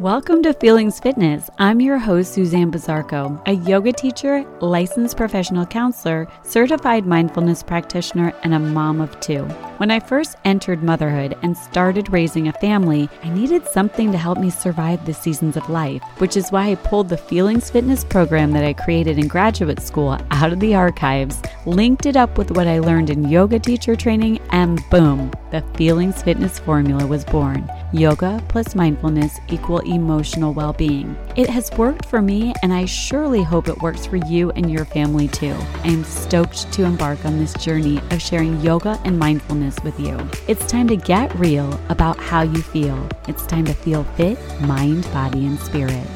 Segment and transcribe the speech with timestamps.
[0.00, 1.48] Welcome to Feelings Fitness.
[1.58, 8.52] I'm your host, Suzanne Bizarco, a yoga teacher, licensed professional counselor, certified mindfulness practitioner, and
[8.52, 9.48] a mom of two.
[9.78, 14.38] When I first entered motherhood and started raising a family, I needed something to help
[14.38, 18.52] me survive the seasons of life, which is why I pulled the Feelings Fitness program
[18.52, 22.66] that I created in graduate school out of the archives, linked it up with what
[22.66, 27.70] I learned in yoga teacher training, and boom, the Feelings Fitness formula was born.
[27.92, 31.16] Yoga plus mindfulness equal emotional well being.
[31.36, 34.86] It has worked for me, and I surely hope it works for you and your
[34.86, 35.54] family too.
[35.84, 40.16] I am stoked to embark on this journey of sharing yoga and mindfulness with you.
[40.46, 43.08] It's time to get real about how you feel.
[43.26, 46.06] It's time to feel fit, mind, body, and spirit.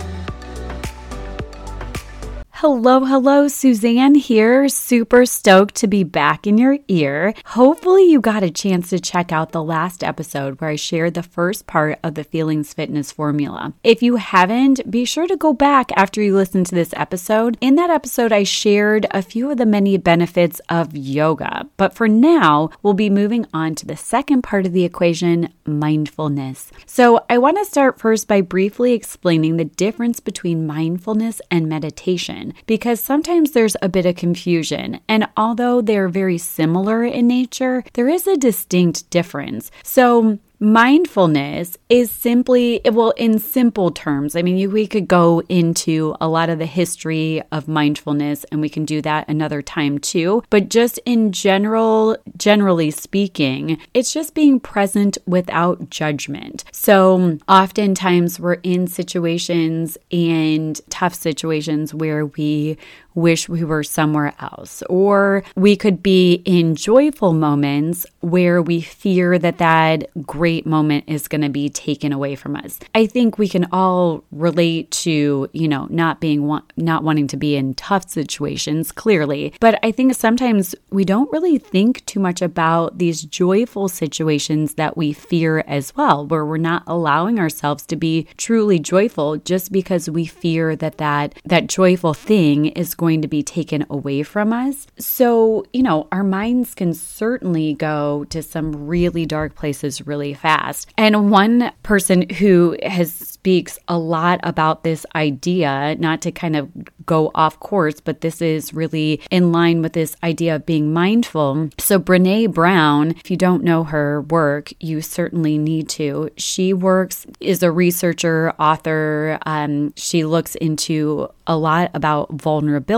[2.60, 4.68] Hello, hello, Suzanne here.
[4.68, 7.32] Super stoked to be back in your ear.
[7.46, 11.22] Hopefully, you got a chance to check out the last episode where I shared the
[11.22, 13.72] first part of the Feelings Fitness formula.
[13.82, 17.56] If you haven't, be sure to go back after you listen to this episode.
[17.62, 21.66] In that episode, I shared a few of the many benefits of yoga.
[21.78, 26.72] But for now, we'll be moving on to the second part of the equation mindfulness.
[26.84, 32.49] So, I want to start first by briefly explaining the difference between mindfulness and meditation
[32.66, 35.00] because sometimes there's a bit of confusion.
[35.08, 39.70] And although they're very similar in nature, there is a distinct difference.
[39.82, 46.28] So, Mindfulness is simply, well, in simple terms, I mean, we could go into a
[46.28, 50.42] lot of the history of mindfulness and we can do that another time too.
[50.50, 56.64] But just in general, generally speaking, it's just being present without judgment.
[56.72, 62.76] So oftentimes we're in situations and tough situations where we
[63.14, 64.82] wish we were somewhere else.
[64.88, 71.28] Or we could be in joyful moments where we fear that that great moment is
[71.28, 72.78] going to be taken away from us.
[72.94, 77.56] I think we can all relate to, you know, not being not wanting to be
[77.56, 82.98] in tough situations clearly, but I think sometimes we don't really think too much about
[82.98, 88.26] these joyful situations that we fear as well, where we're not allowing ourselves to be
[88.36, 93.42] truly joyful just because we fear that that that joyful thing is going to be
[93.42, 94.86] taken away from us.
[94.98, 100.92] So, you know, our minds can certainly go to some really dark places really fast.
[100.98, 106.68] And one person who has speaks a lot about this idea, not to kind of
[107.06, 111.70] go off course, but this is really in line with this idea of being mindful.
[111.78, 116.28] So, Brene Brown, if you don't know her work, you certainly need to.
[116.36, 119.38] She works, is a researcher, author.
[119.46, 122.89] Um, she looks into a lot about vulnerability.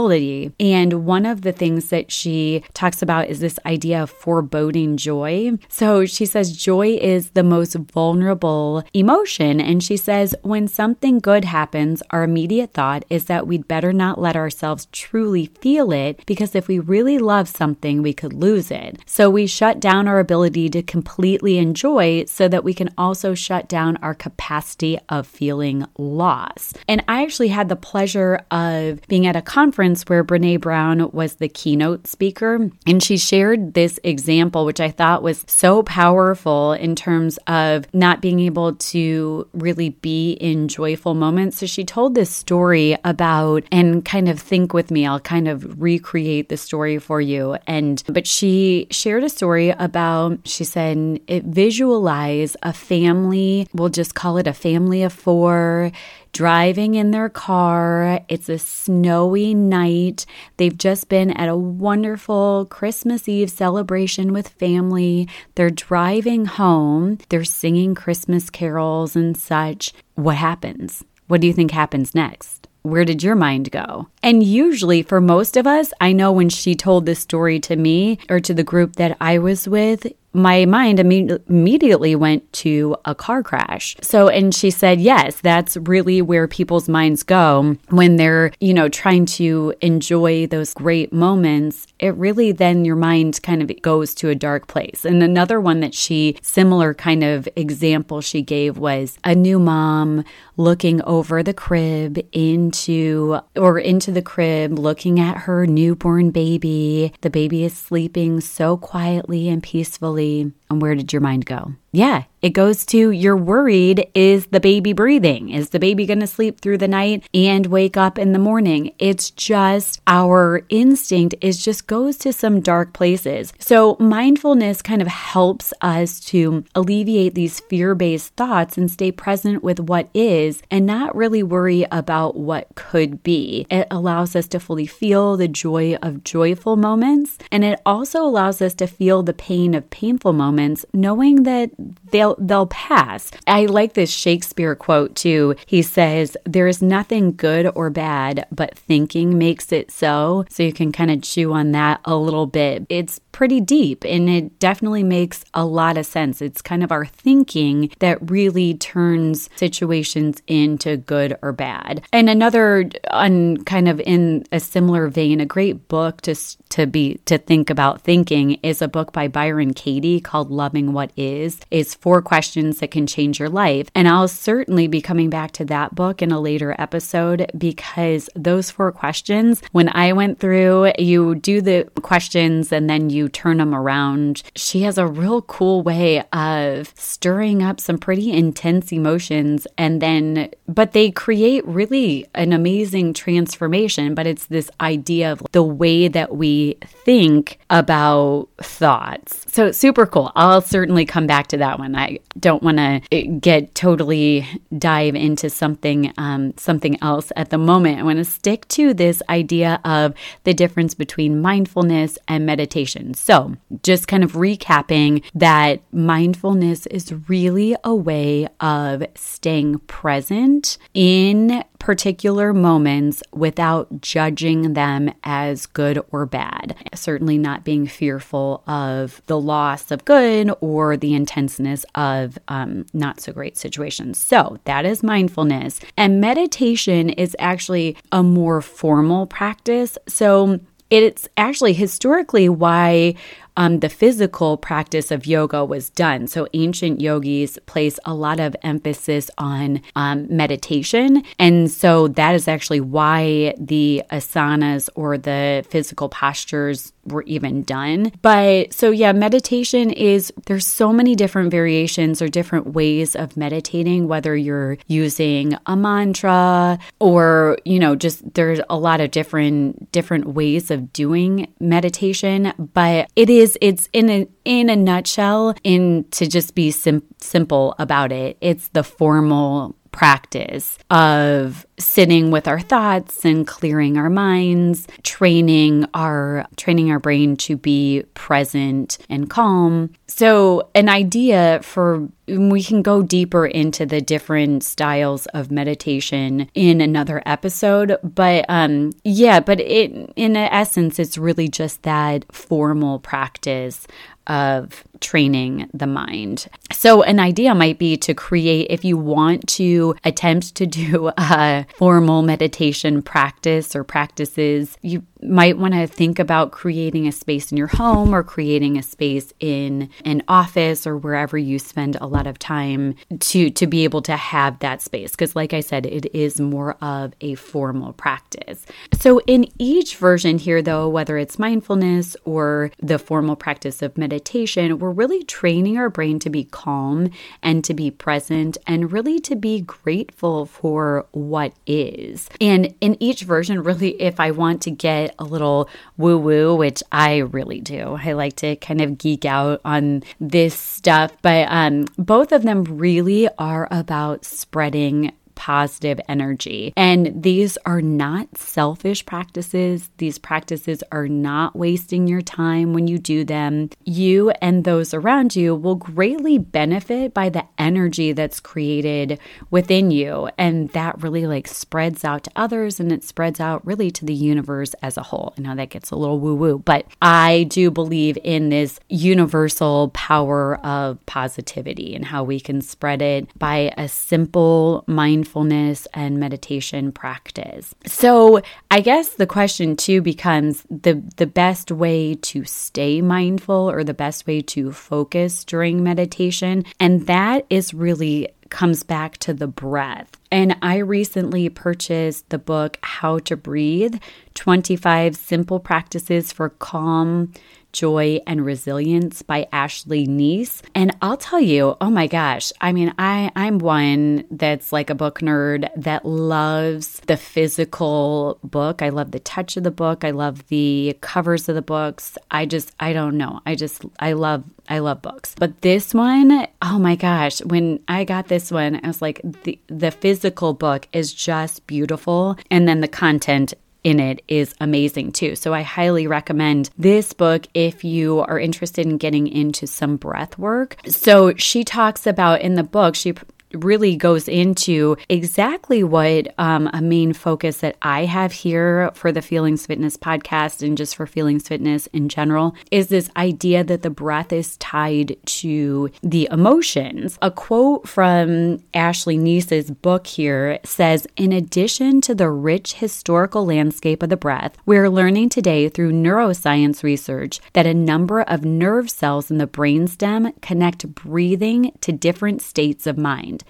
[0.59, 5.59] And one of the things that she talks about is this idea of foreboding joy.
[5.69, 9.61] So she says joy is the most vulnerable emotion.
[9.61, 14.19] And she says when something good happens, our immediate thought is that we'd better not
[14.19, 18.99] let ourselves truly feel it because if we really love something, we could lose it.
[19.05, 23.69] So we shut down our ability to completely enjoy so that we can also shut
[23.69, 26.73] down our capacity of feeling loss.
[26.89, 31.35] And I actually had the pleasure of being at a conference where Brene Brown was
[31.35, 32.71] the keynote speaker.
[32.87, 38.21] And she shared this example, which I thought was so powerful in terms of not
[38.21, 41.59] being able to really be in joyful moments.
[41.59, 45.83] So she told this story about, and kind of think with me, I'll kind of
[45.83, 47.57] recreate the story for you.
[47.67, 54.15] And, but she shared a story about, she said, it visualize a family, we'll just
[54.15, 55.91] call it a family of four
[56.33, 58.21] driving in their car.
[58.29, 60.25] It's a snowy night.
[60.59, 65.29] They've just been at a wonderful Christmas Eve celebration with family.
[65.57, 67.19] They're driving home.
[67.29, 69.93] They're singing Christmas carols and such.
[70.15, 71.05] What happens?
[71.27, 72.69] What do you think happens next?
[72.83, 74.09] Where did your mind go?
[74.25, 78.19] And usually, for most of us, I know when she told this story to me
[78.29, 83.43] or to the group that I was with, my mind immediately went to a car
[83.43, 83.97] crash.
[84.01, 88.89] So, and she said, yes, that's really where people's minds go when they're, you know,
[88.89, 91.87] trying to enjoy those great moments.
[91.99, 95.05] It really then your mind kind of goes to a dark place.
[95.05, 100.25] And another one that she, similar kind of example she gave was a new mom
[100.57, 107.13] looking over the crib into, or into the crib, looking at her newborn baby.
[107.21, 110.22] The baby is sleeping so quietly and peacefully
[110.71, 111.73] and where did your mind go?
[111.93, 115.51] Yeah, it goes to you're worried is the baby breathing?
[115.51, 118.93] Is the baby going to sleep through the night and wake up in the morning?
[118.99, 123.53] It's just our instinct is just goes to some dark places.
[123.61, 129.79] So mindfulness kind of helps us to alleviate these fear-based thoughts and stay present with
[129.79, 133.67] what is and not really worry about what could be.
[133.71, 138.61] It allows us to fully feel the joy of joyful moments and it also allows
[138.61, 141.71] us to feel the pain of painful moments knowing that
[142.11, 143.31] they'll they'll pass.
[143.47, 145.55] I like this Shakespeare quote too.
[145.67, 150.73] He says, "There is nothing good or bad, but thinking makes it so." So you
[150.73, 152.87] can kind of chew on that a little bit.
[152.89, 156.41] It's pretty deep and it definitely makes a lot of sense.
[156.41, 162.03] It's kind of our thinking that really turns situations into good or bad.
[162.13, 166.35] And another on kind of in a similar vein, a great book to
[166.71, 171.13] to be to think about thinking is a book by Byron Katie called Loving What
[171.17, 171.61] Is.
[171.71, 173.89] It's four questions that can change your life.
[173.95, 178.71] And I'll certainly be coming back to that book in a later episode because those
[178.71, 183.75] four questions, when I went through, you do the questions and then you turn them
[183.75, 184.43] around.
[184.57, 190.51] She has a real cool way of stirring up some pretty intense emotions and then
[190.75, 196.37] but they create really an amazing transformation, but it's this idea of the way that
[196.37, 199.45] we think about thoughts.
[199.53, 200.33] So super cool.
[200.35, 201.95] I'll certainly come back to that one.
[201.95, 204.47] I don't want to eh, get totally
[204.79, 207.99] dive into something um, something else at the moment.
[207.99, 210.15] I want to stick to this idea of
[210.45, 213.12] the difference between mindfulness and meditation.
[213.15, 221.65] So just kind of recapping that mindfulness is really a way of staying present in
[221.83, 226.77] particular moments without judging them as good or bad.
[226.95, 233.21] Certainly not being fearful of the loss of good or the intenseness of um, not
[233.21, 234.17] so great situations.
[234.17, 235.81] So that is mindfulness.
[235.97, 239.99] And meditation is actually a more formal practice.
[240.07, 240.61] So
[240.93, 243.15] it's actually historically why
[243.57, 246.27] um, the physical practice of yoga was done.
[246.27, 251.23] So ancient yogis place a lot of emphasis on um, meditation.
[251.39, 258.13] And so that is actually why the asanas or the physical postures were even done.
[258.23, 264.07] But so, yeah, meditation is there's so many different variations or different ways of meditating,
[264.07, 270.29] whether you're using a mantra or, you know, just there's a lot of different different
[270.29, 276.05] ways of doing meditation, but it is is it's in a in a nutshell in
[276.13, 278.37] to just be sim- simple about it.
[278.41, 286.47] It's the formal practice of sitting with our thoughts and clearing our minds, training our
[286.57, 289.91] training our brain to be present and calm.
[290.07, 296.81] So, an idea for we can go deeper into the different styles of meditation in
[296.81, 303.87] another episode, but um yeah, but it in essence it's really just that formal practice
[304.27, 306.47] of training the mind.
[306.73, 311.67] So, an idea might be to create, if you want to attempt to do a
[311.77, 317.57] formal meditation practice or practices, you might want to think about creating a space in
[317.57, 322.27] your home or creating a space in an office or wherever you spend a lot
[322.27, 326.13] of time to to be able to have that space because like I said it
[326.15, 328.67] is more of a formal practice.
[328.93, 334.79] So in each version here though whether it's mindfulness or the formal practice of meditation
[334.79, 337.11] we're really training our brain to be calm
[337.43, 342.29] and to be present and really to be grateful for what is.
[342.41, 346.83] And in each version really if I want to get a little woo woo, which
[346.93, 347.99] I really do.
[348.03, 352.65] I like to kind of geek out on this stuff, but um, both of them
[352.65, 356.73] really are about spreading positive energy.
[356.77, 359.91] And these are not selfish practices.
[359.99, 363.71] These practices are not wasting your time when you do them.
[363.85, 369.19] You and those around you will greatly benefit by the energy that's created
[369.51, 370.29] within you.
[370.39, 374.15] And that really like spreads out to others and it spreads out really to the
[374.15, 375.35] universe as a whole.
[375.39, 379.91] I know that gets a little woo woo, but I do believe in this universal
[379.91, 386.19] power of positivity and how we can spread it by a simple mind mindfulness and
[386.19, 387.75] meditation practice.
[387.87, 393.85] So, I guess the question too becomes the the best way to stay mindful or
[393.85, 399.47] the best way to focus during meditation, and that is really comes back to the
[399.47, 400.11] breath.
[400.31, 403.95] And I recently purchased the book How to Breathe
[404.35, 407.33] 25 Simple Practices for Calm,
[407.73, 410.63] Joy, and Resilience by Ashley Neese.
[410.75, 414.95] And I'll tell you, oh my gosh, I mean, I, I'm one that's like a
[414.95, 418.83] book nerd that loves the physical book.
[418.83, 420.05] I love the touch of the book.
[420.05, 422.19] I love the covers of the books.
[422.31, 423.41] I just, I don't know.
[423.47, 425.35] I just, I love I love books.
[425.39, 429.59] But this one, oh my gosh, when I got this one, I was like, the,
[429.67, 432.37] the physical book is just beautiful.
[432.51, 435.35] And then the content in it is amazing too.
[435.37, 440.39] So I highly recommend this book if you are interested in getting into some breath
[440.39, 440.77] work.
[440.87, 443.15] So she talks about in the book, she
[443.55, 449.23] really goes into exactly what um, a main focus that I have here for the
[449.23, 453.91] Feelings Fitness podcast and just for Feelings Fitness in general is this idea that the
[453.91, 457.19] breath is tied to the emotions.
[457.23, 464.03] A quote from Ashley Neese's book here says In addition to the rich historical landscape
[464.03, 469.31] of the breath, we're learning today through neuroscience research that a number of nerve cells
[469.31, 472.99] in the brainstem connect breathing to different states of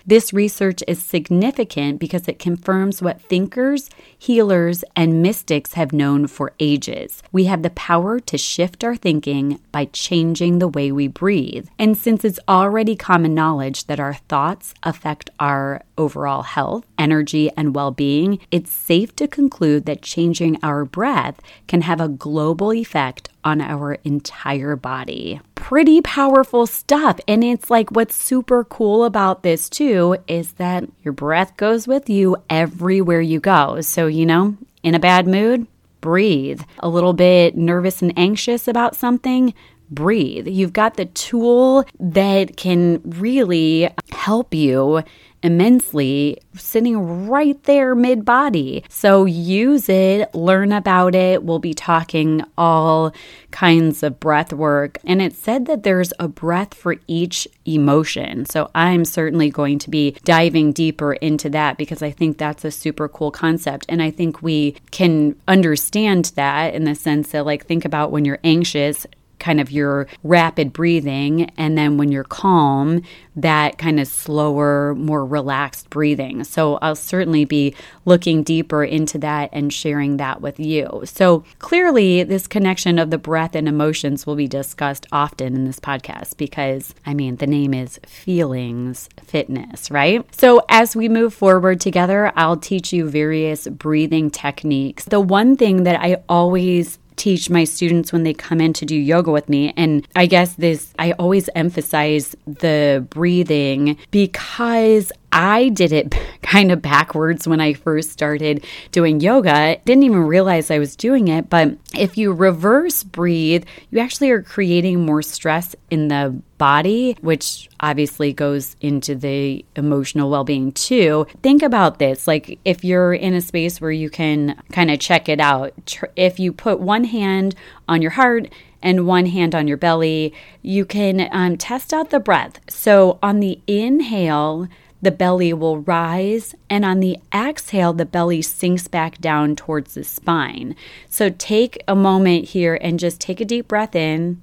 [0.06, 6.52] This research is significant because it confirms what thinkers, healers, and mystics have known for
[6.61, 7.22] ages.
[7.32, 11.68] We have the power to shift our thinking by changing the way we breathe.
[11.78, 17.75] And since it's already common knowledge that our thoughts affect our overall health, energy, and
[17.75, 23.28] well being, it's safe to conclude that changing our breath can have a global effect
[23.44, 25.40] on our entire body.
[25.54, 27.20] Pretty powerful stuff.
[27.26, 32.08] And it's like what's super cool about this too is that your breath goes with
[32.08, 33.80] you everywhere you go.
[33.80, 35.66] So, you know, in a bad mood,
[36.00, 36.61] breathe.
[36.80, 39.54] A little bit nervous and anxious about something,
[39.90, 40.49] breathe.
[40.49, 45.02] You've got the tool that can really help you
[45.42, 48.84] immensely sitting right there mid body.
[48.88, 51.42] So use it, learn about it.
[51.42, 53.12] We'll be talking all
[53.50, 54.99] kinds of breath work.
[55.04, 58.46] And it said that there's a breath for each emotion.
[58.46, 62.70] So I'm certainly going to be diving deeper into that because I think that's a
[62.70, 63.87] super cool concept.
[63.88, 68.25] And I think we can understand that in the sense that, like, think about when
[68.25, 69.06] you're anxious
[69.42, 71.50] kind of your rapid breathing.
[71.58, 73.02] And then when you're calm,
[73.34, 76.44] that kind of slower, more relaxed breathing.
[76.44, 81.02] So I'll certainly be looking deeper into that and sharing that with you.
[81.04, 85.80] So clearly, this connection of the breath and emotions will be discussed often in this
[85.80, 90.25] podcast because, I mean, the name is Feelings Fitness, right?
[90.34, 95.06] So as we move forward together, I'll teach you various breathing techniques.
[95.06, 98.97] The one thing that I always teach my students when they come in to do
[98.97, 99.73] yoga with me.
[99.76, 106.82] And I guess this, I always emphasize the breathing because I did it kind of
[106.82, 109.78] backwards when I first started doing yoga.
[109.84, 111.48] Didn't even realize I was doing it.
[111.48, 117.68] But if you reverse breathe, you actually are creating more stress in the body, which
[117.80, 121.26] obviously goes into the emotional well being too.
[121.42, 125.28] Think about this like if you're in a space where you can kind of check
[125.28, 125.72] it out,
[126.14, 127.54] if you put one hand
[127.88, 128.48] on your heart,
[128.82, 132.58] and one hand on your belly, you can um, test out the breath.
[132.68, 134.68] So on the inhale,
[135.02, 140.04] the belly will rise, and on the exhale, the belly sinks back down towards the
[140.04, 140.76] spine.
[141.09, 144.40] So take a moment here and just take a deep breath in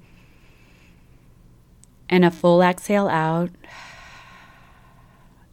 [2.10, 3.50] and a full exhale out.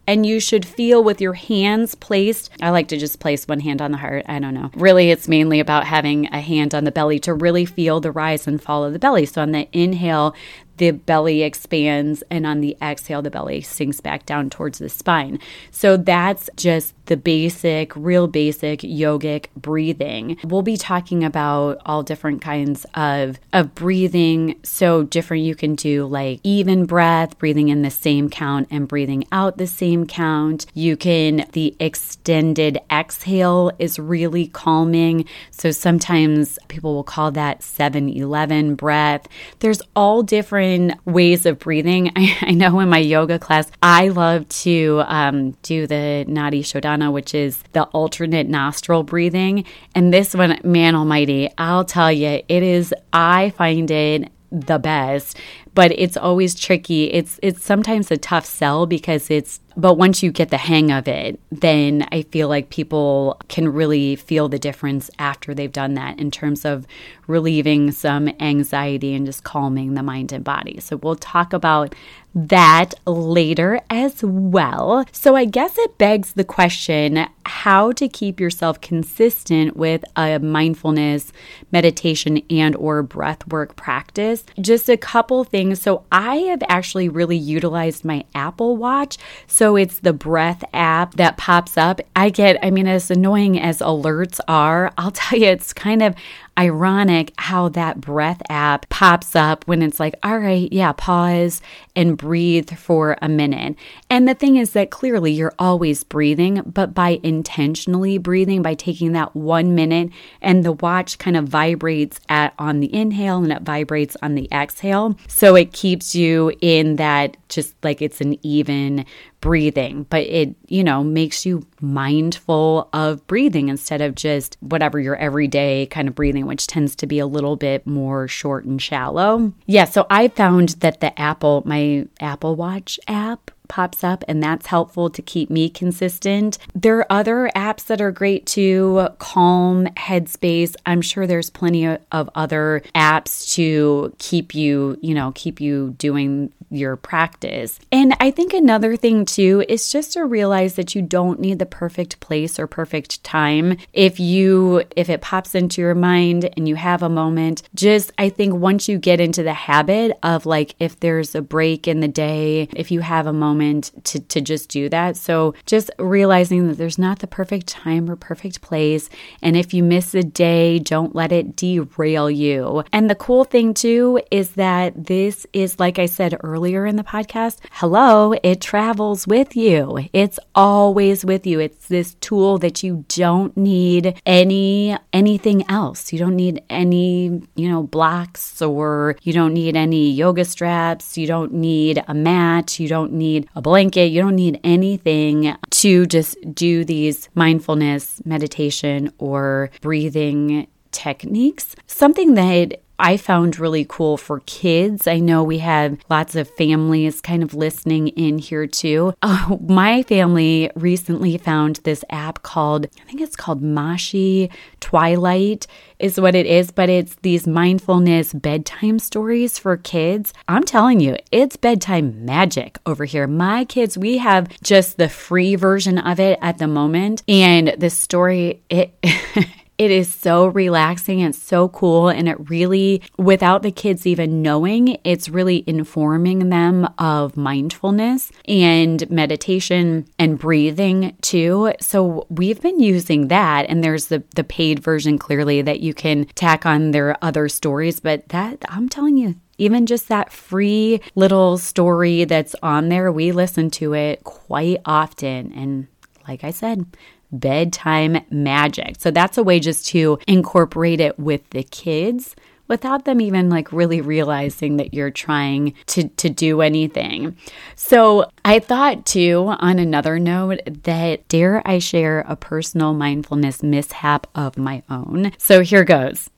[0.09, 2.49] And you should feel with your hands placed.
[2.61, 4.25] I like to just place one hand on the heart.
[4.27, 4.71] I don't know.
[4.73, 8.47] Really, it's mainly about having a hand on the belly to really feel the rise
[8.47, 9.25] and fall of the belly.
[9.25, 10.33] So on the inhale,
[10.77, 15.39] the belly expands, and on the exhale, the belly sinks back down towards the spine.
[15.71, 20.37] So that's just the basic, real basic yogic breathing.
[20.43, 24.59] We'll be talking about all different kinds of, of breathing.
[24.63, 29.23] So different you can do like even breath, breathing in the same count and breathing
[29.31, 30.65] out the same count.
[30.73, 35.25] You can, the extended exhale is really calming.
[35.51, 39.27] So sometimes people will call that 7 11 breath.
[39.59, 42.11] There's all different different ways of breathing.
[42.15, 47.11] I, I know in my yoga class, I love to um, do the Nadi Shodhana,
[47.11, 49.65] which is the alternate nostril breathing.
[49.95, 55.37] And this one, man almighty, I'll tell you, it is, I find it the best
[55.73, 57.13] but it's always tricky.
[57.13, 61.07] It's it's sometimes a tough sell because it's but once you get the hang of
[61.07, 66.19] it, then I feel like people can really feel the difference after they've done that
[66.19, 66.87] in terms of
[67.27, 70.79] relieving some anxiety and just calming the mind and body.
[70.79, 71.93] So we'll talk about
[72.33, 75.05] that later as well.
[75.11, 81.31] So I guess it begs the question how to keep yourself consistent with a mindfulness
[81.71, 84.43] meditation and or breath work practice.
[84.61, 85.81] Just a couple things.
[85.81, 89.17] So I have actually really utilized my Apple Watch.
[89.47, 91.99] So it's the breath app that pops up.
[92.15, 96.15] I get I mean as annoying as alerts are, I'll tell you it's kind of
[96.57, 101.61] ironic how that breath app pops up when it's like, all right, yeah, pause
[101.95, 103.75] and breathe for a minute.
[104.09, 109.11] And the thing is that clearly you're always breathing, but by intentionally breathing, by taking
[109.11, 110.11] that one minute
[110.41, 114.47] and the watch kind of vibrates at on the inhale and it vibrates on the
[114.51, 115.17] exhale.
[115.27, 119.05] So it keeps you in that just like it's an even
[119.39, 125.15] breathing, but it, you know, makes you mindful of breathing instead of just whatever your
[125.15, 129.53] everyday kind of breathing, which tends to be a little bit more short and shallow.
[129.65, 134.67] Yeah, so I found that the Apple, my Apple Watch app, pops up, and that's
[134.67, 136.57] helpful to keep me consistent.
[136.73, 140.75] There are other apps that are great too Calm, Headspace.
[140.85, 146.51] I'm sure there's plenty of other apps to keep you, you know, keep you doing
[146.69, 147.79] your practice.
[147.91, 151.65] And I think another thing too is just to realize that you don't need the
[151.65, 153.77] perfect place or perfect time.
[153.93, 158.29] If you if it pops into your mind and you have a moment, just I
[158.29, 162.07] think once you get into the habit of like if there's a break in the
[162.07, 165.17] day, if you have a moment moment to, to just do that.
[165.17, 169.09] So just realizing that there's not the perfect time or perfect place.
[169.41, 172.83] And if you miss a day, don't let it derail you.
[172.91, 177.03] And the cool thing too is that this is, like I said earlier in the
[177.03, 180.07] podcast, hello, it travels with you.
[180.13, 181.59] It's always with you.
[181.59, 186.13] It's this tool that you don't need any anything else.
[186.13, 191.17] You don't need any, you know, blocks or you don't need any yoga straps.
[191.17, 192.79] You don't need a mat.
[192.79, 194.07] You don't need a blanket.
[194.07, 201.75] You don't need anything to just do these mindfulness meditation or breathing techniques.
[201.85, 205.07] Something that I found really cool for kids.
[205.07, 209.13] I know we have lots of families kind of listening in here too.
[209.21, 214.49] Oh, my family recently found this app called, I think it's called Moshi
[214.79, 215.67] Twilight,
[215.99, 220.33] is what it is, but it's these mindfulness bedtime stories for kids.
[220.47, 223.27] I'm telling you, it's bedtime magic over here.
[223.27, 227.89] My kids, we have just the free version of it at the moment, and the
[227.89, 228.93] story, it.
[229.77, 232.09] It is so relaxing and so cool.
[232.09, 239.07] And it really, without the kids even knowing, it's really informing them of mindfulness and
[239.11, 241.73] meditation and breathing too.
[241.79, 243.67] So we've been using that.
[243.69, 247.99] And there's the, the paid version clearly that you can tack on their other stories.
[247.99, 253.31] But that, I'm telling you, even just that free little story that's on there, we
[253.31, 255.51] listen to it quite often.
[255.53, 255.87] And
[256.27, 256.85] like I said,
[257.31, 258.95] bedtime magic.
[258.99, 262.35] So that's a way just to incorporate it with the kids
[262.67, 267.35] without them even like really realizing that you're trying to to do anything.
[267.75, 274.27] So, I thought too on another note that dare I share a personal mindfulness mishap
[274.35, 275.31] of my own.
[275.37, 276.29] So, here goes.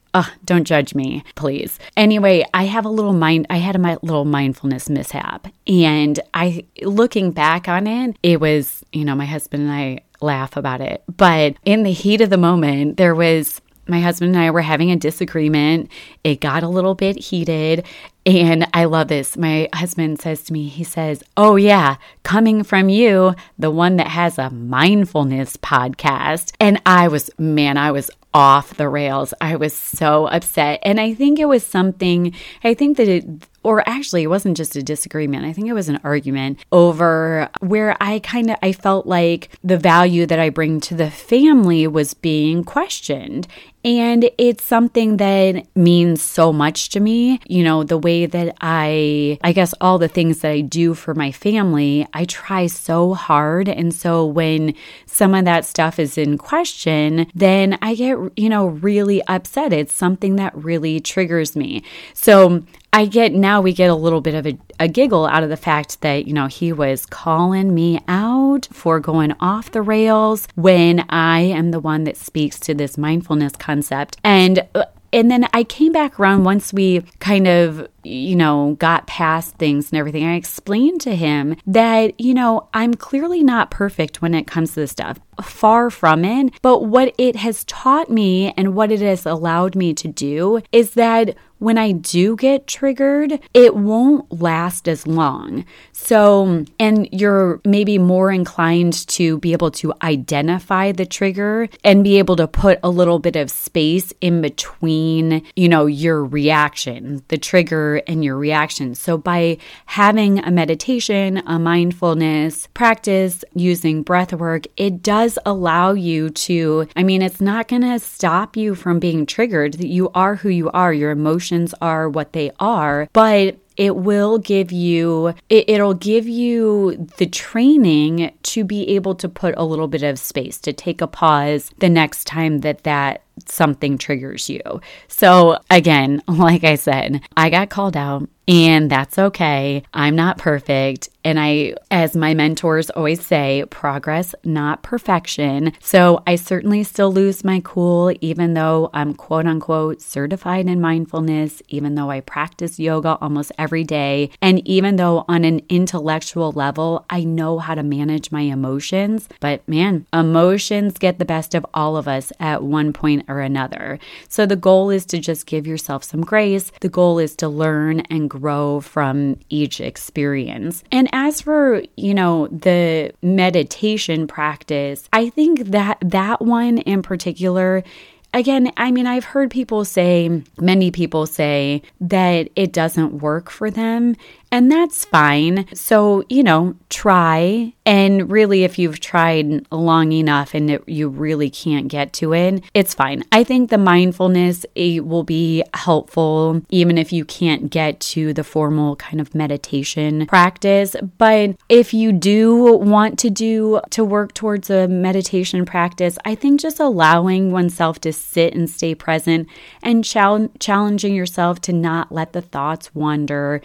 [0.45, 1.80] Don't judge me, please.
[1.95, 5.48] Anyway, I have a little mind I had a little mindfulness mishap.
[5.67, 10.58] And I looking back on it, it was, you know, my husband and I laugh
[10.58, 11.04] about it.
[11.08, 14.91] But in the heat of the moment, there was my husband and I were having
[14.91, 15.89] a disagreement.
[16.24, 17.86] It got a little bit heated.
[18.26, 19.36] And I love this.
[19.36, 24.08] My husband says to me, he says, Oh, yeah, coming from you, the one that
[24.08, 26.54] has a mindfulness podcast.
[26.60, 29.33] And I was, man, I was off the rails.
[29.41, 30.79] I was so upset.
[30.83, 33.25] And I think it was something, I think that it,
[33.63, 37.95] or actually it wasn't just a disagreement i think it was an argument over where
[38.01, 42.13] i kind of i felt like the value that i bring to the family was
[42.13, 43.47] being questioned
[43.83, 47.39] and it's something that means so much to me.
[47.47, 51.13] You know, the way that I, I guess all the things that I do for
[51.13, 53.69] my family, I try so hard.
[53.69, 54.73] And so when
[55.05, 59.71] some of that stuff is in question, then I get, you know, really upset.
[59.71, 61.83] It's something that really triggers me.
[62.13, 65.49] So I get now we get a little bit of a, a, giggle out of
[65.49, 70.47] the fact that, you know, he was calling me out for going off the rails
[70.55, 74.17] when I am the one that speaks to this mindfulness concept.
[74.23, 79.07] And uh, and then I came back around once we kind of you know, got
[79.07, 84.21] past things and everything, I explained to him that, you know, I'm clearly not perfect
[84.21, 85.19] when it comes to this stuff.
[85.41, 86.53] Far from it.
[86.61, 90.91] But what it has taught me and what it has allowed me to do is
[90.91, 95.65] that when I do get triggered, it won't last as long.
[95.91, 102.17] So, and you're maybe more inclined to be able to identify the trigger and be
[102.17, 107.38] able to put a little bit of space in between, you know, your reaction, the
[107.38, 108.95] trigger and your reaction.
[108.95, 116.30] So, by having a meditation, a mindfulness practice using breath work, it does allow you
[116.30, 119.84] to, I mean, it's not going to stop you from being triggered.
[119.84, 121.48] You are who you are, your emotions
[121.81, 128.33] are what they are, but it will give you it, will give you the training
[128.43, 131.88] to be able to put a little bit of space to take a pause the
[131.88, 134.62] next time that that something triggers you.
[135.07, 139.83] So, again, like I said, I got called out and that's okay.
[139.93, 141.09] I'm not perfect.
[141.23, 145.73] And I, as my mentors always say, progress, not perfection.
[145.79, 151.62] So I certainly still lose my cool, even though I'm quote unquote certified in mindfulness,
[151.67, 154.31] even though I practice yoga almost every day.
[154.41, 159.29] And even though on an intellectual level, I know how to manage my emotions.
[159.41, 163.99] But man, emotions get the best of all of us at one point or another.
[164.27, 166.71] So the goal is to just give yourself some grace.
[166.79, 168.38] The goal is to learn and grow
[168.82, 170.84] from each experience.
[170.91, 177.84] And as for, you know, the meditation practice, I think that that one in particular
[178.33, 183.71] again, I mean, I've heard people say, many people say that it doesn't work for
[183.71, 184.15] them.
[184.51, 185.67] And that's fine.
[185.75, 187.73] So, you know, try.
[187.85, 192.63] And really, if you've tried long enough and it, you really can't get to it,
[192.73, 193.23] it's fine.
[193.31, 198.43] I think the mindfulness it will be helpful, even if you can't get to the
[198.43, 200.95] formal kind of meditation practice.
[201.19, 206.59] But if you do want to do to work towards a meditation practice, I think
[206.59, 209.47] just allowing oneself to sit and stay present
[209.82, 213.62] and challenging yourself to not let the thoughts wander.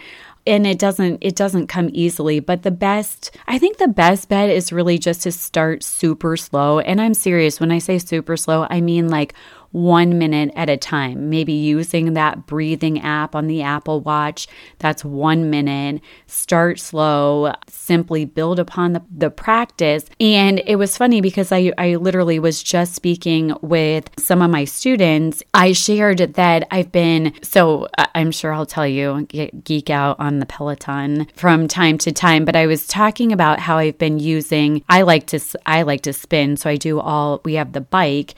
[0.47, 4.47] And it doesn't it doesn't come easily but the best i think the best bet
[4.47, 6.79] is really just to start super slow.
[6.79, 7.59] And i'm serious.
[7.59, 9.33] When i say super slow i mean like
[9.75, 11.29] one minute at a time.
[11.29, 14.47] Maybe using that breathing app on the Apple Watch.
[14.79, 16.01] That's one minute.
[16.27, 20.05] Start slow, simply build upon the, the practice.
[20.21, 24.63] And it was funny because I, I literally was just speaking with some of my
[24.63, 25.43] students.
[25.53, 29.27] I shared that I've been, so I'm sure I'll tell you,
[29.63, 33.77] geek out on the Peloton from time to time, but I was talking about how
[33.77, 36.55] I've been using, I like to, I like to spin.
[36.55, 38.35] So I do all, we have the bike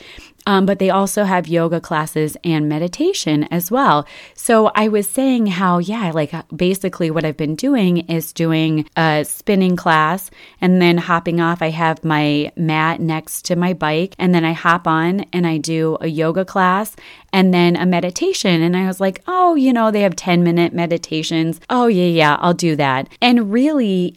[0.48, 4.08] um, but they also have yoga classes and meditation as well.
[4.34, 8.88] So I was saying how, yeah, like uh, basically what I've been doing is doing
[8.96, 10.32] a spinning class
[10.62, 11.62] and then hopping off.
[11.62, 15.58] I have my mat next to my bike and then I hop on and I
[15.58, 16.96] do a yoga class
[17.34, 18.62] and then a meditation.
[18.62, 21.60] And I was like, oh, you know, they have 10 minute meditations.
[21.70, 23.10] Oh, yeah, yeah, I'll do that.
[23.22, 24.16] And really,